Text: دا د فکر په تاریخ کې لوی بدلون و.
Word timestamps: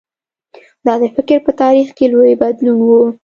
دا 0.85 0.93
د 1.01 1.03
فکر 1.15 1.37
په 1.45 1.51
تاریخ 1.61 1.87
کې 1.97 2.05
لوی 2.13 2.33
بدلون 2.41 2.79
و. 2.85 2.89